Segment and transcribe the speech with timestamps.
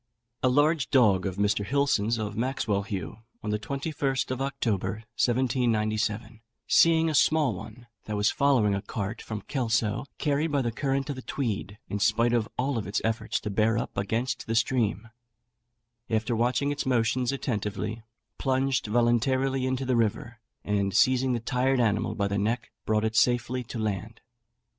[0.41, 1.63] A large dog of Mr.
[1.63, 8.31] Hilson's, of Maxwelhaugh, on the 21st of October, 1797, seeing a small one that was
[8.31, 12.49] following a cart from Kelso carried by the current of the Tweed, in spite of
[12.57, 15.07] all its efforts to bear up against the stream,
[16.09, 18.01] after watching its motions attentively,
[18.39, 23.15] plunged voluntarily into the river, and seizing the tired animal by the neck, brought it
[23.15, 24.19] safely to land.